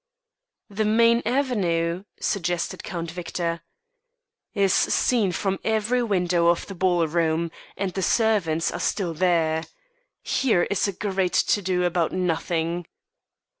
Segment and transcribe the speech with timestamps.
[0.67, 3.61] "The main avenue" suggested Count Victor.
[4.55, 9.63] "Is seen from every window of the ball room, and the servants are still there.
[10.23, 12.87] Here is a great to do about nothing!"